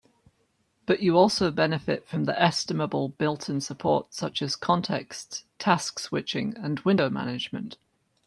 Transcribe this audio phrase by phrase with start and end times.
[0.87, 6.79] But you also benefit from the estimable built-in support such as contexts, task switching, and
[6.79, 7.77] window management.